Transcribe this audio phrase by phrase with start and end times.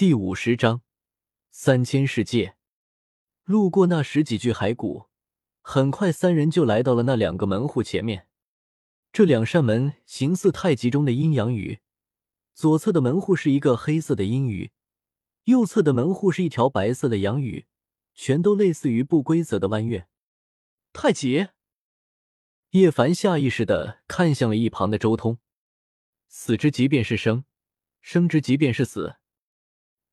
[0.00, 0.80] 第五十章
[1.50, 2.56] 三千世界。
[3.44, 5.10] 路过那十几具骸骨，
[5.60, 8.26] 很快三人就来到了那两个门户前面。
[9.12, 11.80] 这两扇门形似太极中的阴阳鱼，
[12.54, 14.70] 左侧的门户是一个黑色的阴鱼，
[15.44, 17.66] 右侧的门户是一条白色的阳鱼，
[18.14, 20.08] 全都类似于不规则的弯月。
[20.94, 21.48] 太极。
[22.70, 25.36] 叶凡下意识的看向了一旁的周通，
[26.26, 27.44] 死之即便是生，
[28.00, 29.19] 生之即便是死。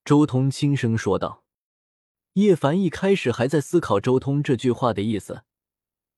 [0.08, 1.44] 周通轻声说道
[2.36, 5.44] ：“叶凡一开始还在思考周通这句话的意思，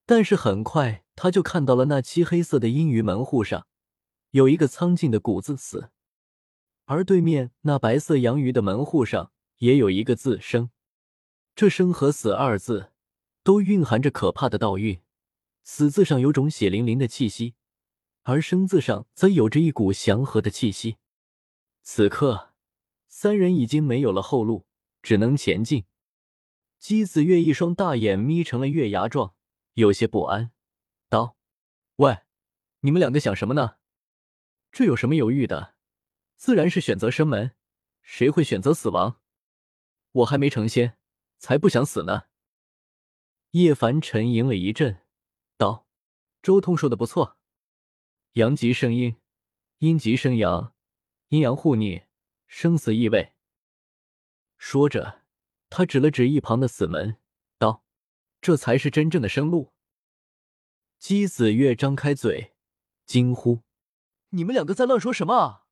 [0.06, 3.66] 但是很快他就看到了那漆黑色的阴鱼门户上
[4.30, 5.90] 有一个苍劲的‘古’字‘死’，
[6.86, 10.70] 而对面那白色阳鱼的门户上也有一个字‘生’。
[11.56, 12.92] 这‘生’和‘死’二字
[13.42, 15.02] 都蕴含着可怕的道韵
[15.66, 17.56] ，‘死’字上有种血淋淋的气息，
[18.22, 20.98] 而‘生’字上则有着一股祥和的气息。
[21.82, 22.49] 此刻。”
[23.12, 24.68] 三人已经没有了后路，
[25.02, 25.86] 只能前进。
[26.78, 29.34] 姬子月一双大眼眯成了月牙状，
[29.74, 30.52] 有些不安，
[31.10, 31.36] 道
[31.98, 32.20] ：“喂，
[32.82, 33.78] 你们两个想什么呢？
[34.72, 35.76] 这有什么犹豫的？
[36.38, 37.56] 自然是选择生门，
[38.02, 39.20] 谁会选择死亡？
[40.12, 40.98] 我还没成仙，
[41.40, 42.26] 才不想死呢。”
[43.52, 45.02] 叶凡沉吟了一阵，
[45.58, 45.88] 道
[46.44, 47.40] ：“周通说的不错，
[48.34, 49.18] 阳极生阴，
[49.80, 50.76] 阴极生阳，
[51.30, 52.04] 阴阳互逆。”
[52.50, 53.34] 生死易位。
[54.58, 55.22] 说着，
[55.70, 57.18] 他指了指一旁的死门，
[57.60, 57.86] 道
[58.42, 59.72] ：“这才是真正的生路。”
[60.98, 62.56] 姬子月张开嘴，
[63.06, 63.62] 惊呼
[64.32, 65.68] ：“你们两个在乱说什么啊？”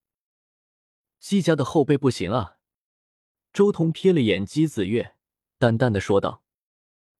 [1.19, 2.59] 姬家的后辈不行啊！
[3.51, 5.17] 周通瞥了眼姬子月，
[5.57, 6.43] 淡淡的说道：“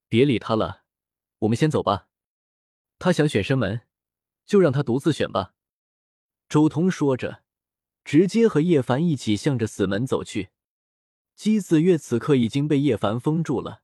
[0.08, 0.86] 别理他了，
[1.40, 2.08] 我们先走吧。
[3.00, 3.82] 他想选生门，
[4.46, 5.56] 就让他独自选吧。”
[6.48, 7.47] 周通说着。
[8.08, 10.48] 直接和叶凡一起向着死门走去。
[11.36, 13.82] 姬子月此刻已经被叶凡封住了，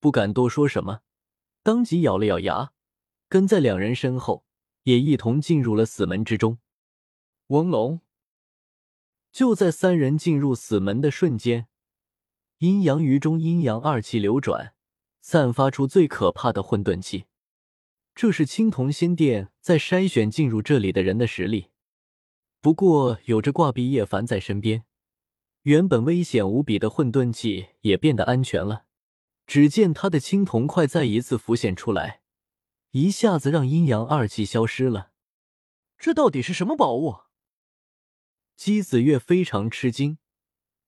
[0.00, 1.02] 不敢多说什么，
[1.62, 2.72] 当即咬了咬牙，
[3.28, 4.44] 跟在两人身后，
[4.82, 6.58] 也一同进入了死门之中。
[7.46, 8.00] 嗡隆！
[9.30, 11.68] 就在三人进入死门的瞬间，
[12.58, 14.74] 阴阳鱼中阴阳二气流转，
[15.20, 17.26] 散发出最可怕的混沌气。
[18.16, 21.69] 这是青铜仙殿在筛选进入这里的人的实力。
[22.60, 24.84] 不过，有着挂壁叶凡在身边，
[25.62, 28.84] 原本危险无比的混沌气也变得安全了。
[29.46, 32.20] 只见他的青铜块再一次浮现出来，
[32.90, 35.10] 一下子让阴阳二气消失了。
[35.96, 37.16] 这到底是什么宝物？
[38.56, 40.18] 姬子月非常吃惊，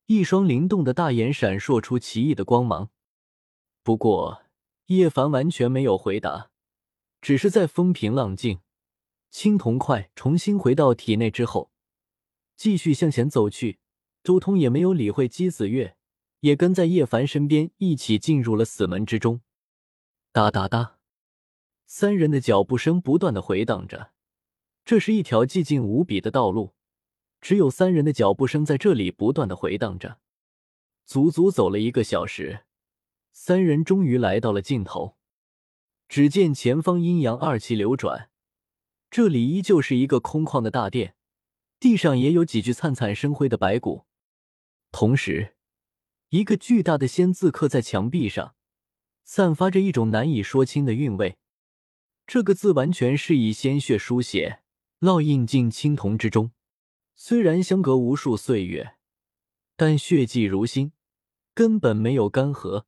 [0.06, 2.90] 一双灵动的大眼闪烁出奇异的光芒。
[3.82, 4.42] 不过，
[4.86, 6.50] 叶凡完全没有回答，
[7.22, 8.60] 只是在风平浪静。
[9.32, 11.72] 青铜块重新回到体内之后，
[12.54, 13.78] 继续向前走去。
[14.22, 15.96] 周通也没有理会姬子月，
[16.40, 19.40] 也跟在叶凡身边一起进入了死门之中。
[20.32, 20.98] 哒哒哒，
[21.86, 24.12] 三人的脚步声不断的回荡着。
[24.84, 26.74] 这是一条寂静无比的道路，
[27.40, 30.18] 只有三人的脚步声在这里不断的回荡着。
[31.06, 32.64] 足足走了一个小时，
[33.32, 35.16] 三人终于来到了尽头。
[36.06, 38.28] 只见前方阴阳二气流转。
[39.12, 41.14] 这里依旧是一个空旷的大殿，
[41.78, 44.06] 地上也有几具灿灿生辉的白骨，
[44.90, 45.54] 同时，
[46.30, 48.54] 一个巨大的“仙”字刻在墙壁上，
[49.22, 51.36] 散发着一种难以说清的韵味。
[52.26, 54.62] 这个字完全是以鲜血书写，
[55.00, 56.52] 烙印进青铜之中。
[57.14, 58.94] 虽然相隔无数岁月，
[59.76, 60.92] 但血迹如新，
[61.52, 62.86] 根本没有干涸，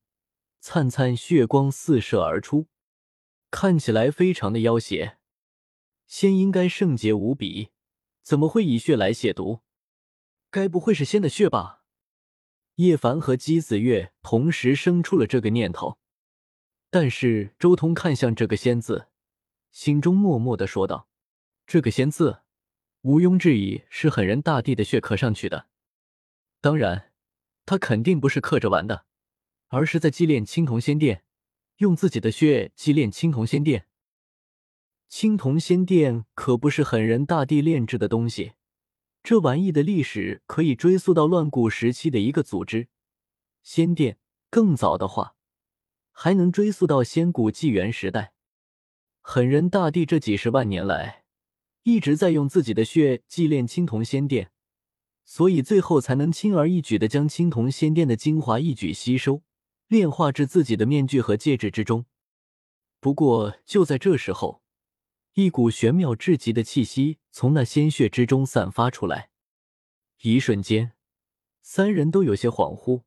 [0.59, 2.69] 灿灿血光四射而出，
[3.51, 5.19] 看起来非常的妖邪。
[6.07, 7.71] 仙应该圣洁无比，
[8.23, 9.61] 怎么会以血来亵渎？
[10.51, 11.83] 该不会是仙的血吧？
[12.77, 15.99] 叶凡和姬子月同时生出了这个念头。
[16.91, 19.09] 但是周通看向这个“仙”字，
[19.73, 21.09] 心中默默的说道
[21.67, 22.43] ：“这个‘仙’字，
[23.03, 25.67] 毋庸置疑是狠人大帝的血刻上去的。
[26.61, 27.13] 当然，
[27.67, 29.07] 他肯定不是刻着玩的，
[29.69, 31.25] 而是在祭炼青铜仙殿，
[31.79, 33.87] 用自己的血祭炼青铜仙殿。”
[35.17, 38.55] 青铜仙殿可不是狠人大帝炼制的东西，
[39.23, 42.89] 这玩意的历史可以追溯到乱古时期的一个组织——
[43.63, 44.19] 仙殿。
[44.51, 45.37] 更早的话，
[46.11, 48.33] 还能追溯到仙古纪元时代。
[49.21, 51.23] 狠人大帝这几十万年来
[51.85, 54.51] 一直在用自己的血祭炼青铜仙殿，
[55.25, 59.45] 所以最后才能轻而易举的将青铜仙殿的精华一举吸收，
[59.87, 62.05] 炼化至自己的面具和戒指之中。
[62.99, 64.64] 不过就在这时候。
[65.35, 69.31] 一股玄妙至极的气息从那鲜血之中散发出来，
[70.23, 70.93] 一瞬间，
[71.61, 73.03] 三人都有些恍惚，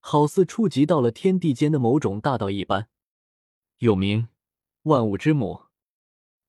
[0.00, 2.88] 好似触及到了天地间的某种大道一般。
[3.78, 4.28] 有名，
[4.82, 5.66] 万物之母。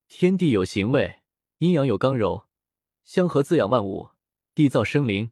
[0.08, 1.22] 天地有形位，
[1.60, 2.48] 阴阳有刚柔，
[3.04, 4.10] 相合滋养万物，
[4.56, 5.32] 缔造生灵。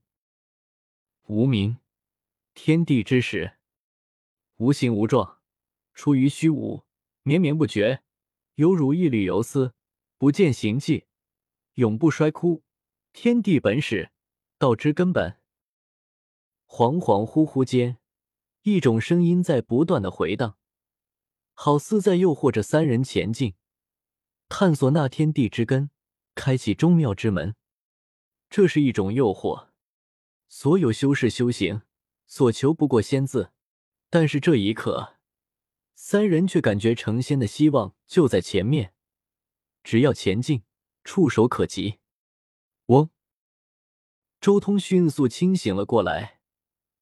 [1.26, 1.80] 无名，
[2.54, 3.58] 天地之始。
[4.58, 5.40] 无形无状，
[5.96, 6.84] 出于虚无，
[7.24, 8.04] 绵绵不绝，
[8.54, 9.74] 犹如一缕游丝，
[10.20, 11.06] 不见形迹，
[11.76, 12.62] 永不衰枯。
[13.14, 14.12] 天地本始，
[14.58, 15.38] 道之根本。
[16.68, 18.00] 恍恍惚惚间，
[18.64, 20.58] 一种声音在不断的回荡，
[21.54, 23.56] 好似在诱惑着三人前进。
[24.50, 25.90] 探索那天地之根，
[26.36, 27.56] 开启宗庙之门，
[28.50, 29.70] 这是一种诱惑。
[30.50, 31.84] 所有修士修行
[32.28, 33.54] 所求不过仙字，
[34.10, 35.16] 但是这一刻，
[35.96, 38.94] 三人却感觉成仙的希望就在前面，
[39.84, 40.64] 只要前进，
[41.04, 42.00] 触手可及。
[42.88, 43.10] 嗡！
[44.42, 46.40] 周通迅速清醒了过来，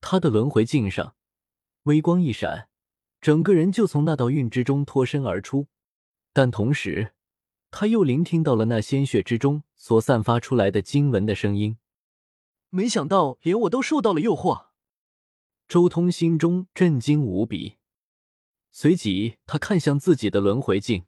[0.01, 1.15] 他的轮回镜上
[1.83, 2.69] 微光一闪，
[3.21, 5.68] 整个人就从那道韵之中脱身而出，
[6.33, 7.13] 但同时。
[7.69, 11.77] 他又聆听到了那鲜血之中所散发出来的经文的声音，
[12.69, 14.68] 没想到连我都受到了诱惑。
[15.68, 17.75] 周通心中震惊无比，
[18.71, 21.06] 随即他看向自己的轮回镜，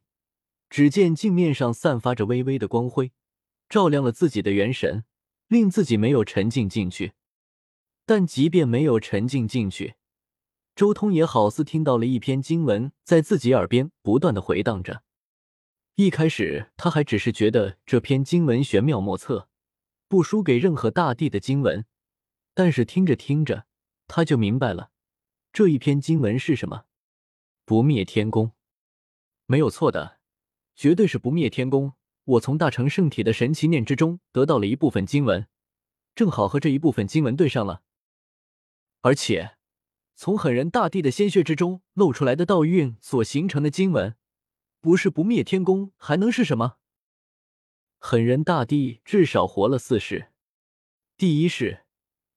[0.70, 3.12] 只见镜面上散发着微微的光辉，
[3.68, 5.04] 照亮了自己的元神，
[5.48, 7.14] 令自己没有沉浸进去。
[8.06, 9.96] 但即便没有沉浸进去，
[10.76, 15.04] 周通也好似听到了一篇经文在自己耳边不断的回荡着。
[15.96, 19.50] 一开始，他还只是觉得这篇经文玄妙莫测，
[20.08, 21.86] 不输给任何大帝的经文。
[22.54, 23.66] 但是听着听着，
[24.08, 24.92] 他就明白了，
[25.52, 26.86] 这一篇经文是什么？
[27.66, 28.54] 不灭天宫，
[29.46, 30.19] 没有错的，
[30.80, 31.92] 绝对是不灭天宫。
[32.24, 35.46] 我从大成圣体的神奇念之中得到了一部分经文，
[36.16, 37.84] 正好和这一部分经文对上了。
[39.02, 39.58] 而且，
[40.16, 44.16] 从狠人大帝的鲜血之中露出来的道韵所形成的经文。
[44.80, 46.78] 不是不灭天宫，还能是什么？
[47.98, 50.32] 狠人大帝至少活了四世，
[51.18, 51.84] 第一世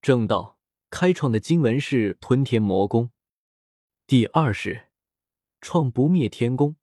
[0.00, 0.58] 正道
[0.90, 3.12] 开创的经文是吞天魔功，
[4.04, 4.88] 第二世
[5.60, 6.74] 创不灭天宫，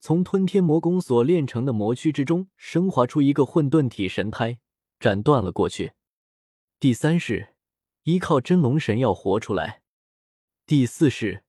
[0.00, 4.58] 从吞天魔功所炼成的魔躯之中升华出一个混沌体神胎，
[4.98, 5.92] 斩断了过去。
[6.78, 7.54] 第三世
[8.04, 9.82] 依靠真龙神药活出来，
[10.64, 11.44] 第四世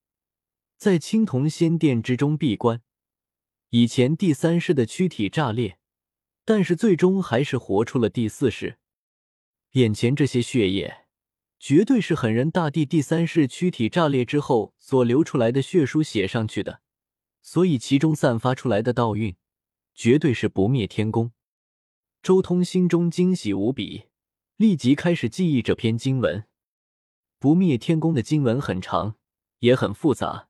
[0.78, 2.82] 在青铜仙殿之中闭关。
[3.70, 5.78] 以前第三世的躯体炸裂，
[6.44, 8.80] 但是最终还是活出了第四世。
[9.72, 11.06] 眼前这些血液，
[11.58, 16.81] 绝对是狠人大帝第三世躯体炸裂之后所流出来的血书写上去的，
[17.42, 19.36] 所以其中散发出来的道韵，
[19.94, 21.32] 绝对是不灭天宫。
[22.22, 24.06] 周通心中惊喜无比，
[24.58, 26.46] 立即开始记忆这篇经文。
[27.40, 29.16] 不灭天宫的经文很长，
[29.60, 30.50] 也很复杂，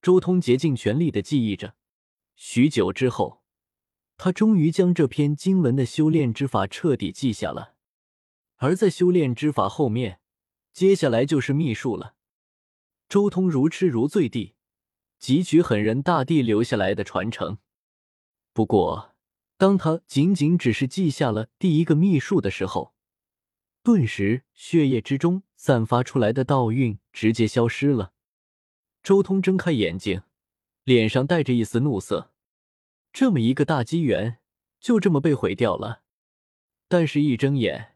[0.00, 1.74] 周通竭尽全力的记忆着。
[2.34, 3.42] 许久之后，
[4.16, 7.74] 他终于将这篇经文的修炼之法彻底记下了。
[8.56, 10.20] 而在修炼之法后面，
[10.72, 12.14] 接下来就是秘术了。
[13.08, 14.51] 周通如痴如醉地
[15.22, 17.58] 汲取狠人大帝留下来的传承。
[18.52, 19.14] 不过，
[19.56, 22.92] 当他仅仅只是记下了第一个秘术的时候，
[23.84, 28.12] 顿时血液之中散发出来的道韵直接消失了。
[29.02, 30.22] 周通睁开眼睛。
[30.84, 32.32] 脸上带着一丝怒色，
[33.12, 34.40] 这么一个大机缘，
[34.80, 36.02] 就这么被毁掉了。
[36.88, 37.94] 但是，一睁眼，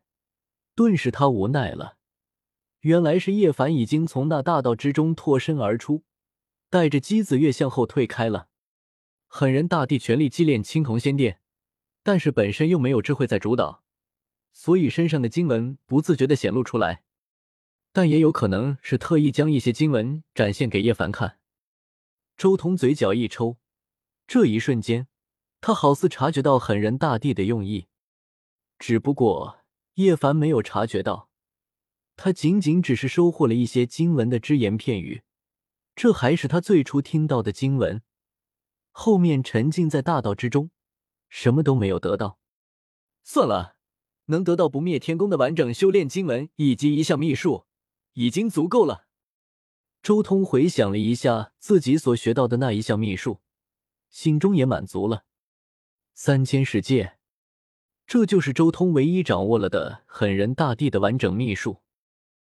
[0.77, 1.97] 顿时他无奈了。
[2.83, 6.05] 原来是叶凡已经从那大道之中脱身而出，
[6.69, 8.49] 带着姬子月向后退开了。
[9.27, 11.41] 狠人大帝全力祭炼青铜仙殿，
[12.03, 13.83] 但是本身又没有智慧在主导，
[14.53, 17.03] 所以身上的经文不自觉的显露出来。
[17.93, 21.39] 但也有可能是特意将一些经文展现给叶凡看。
[22.37, 23.57] 周通嘴角一抽，
[24.27, 25.09] 这一瞬间，
[25.63, 27.87] 他好似察觉到狠人大帝的用意，
[28.79, 29.61] 只不过
[29.95, 31.31] 叶凡没有察觉到，
[32.17, 35.23] 他仅仅只是收获了一些经文的只言片语，
[35.97, 38.03] 这还是他最初听到的经文，
[38.91, 40.71] 后面沉浸在大道之中，
[41.31, 42.39] 什么都没有得到。
[43.25, 43.77] 算了，
[44.27, 47.65] 能得到不灭天宫的完整修炼经文以及一项秘术，
[48.13, 49.07] 已经足够了。
[50.03, 53.41] 周通回想了一下自己所学到的那一项秘术，
[54.11, 55.25] 心中也满足了。
[56.13, 57.17] 三千世界，
[58.07, 61.83] 这就是周通唯一掌握了的狠人大帝的完整秘术。